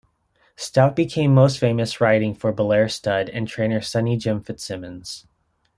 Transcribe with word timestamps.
Stout 0.55 0.95
became 0.95 1.31
most 1.31 1.59
famous 1.59 2.01
riding 2.01 2.33
for 2.33 2.51
Belair 2.51 2.89
Stud 2.89 3.29
and 3.29 3.47
trainer 3.47 3.81
Sunny 3.81 4.17
Jim 4.17 4.41
Fitzsimmons. 4.41 5.27